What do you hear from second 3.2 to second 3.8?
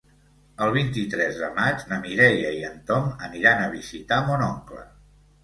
aniran a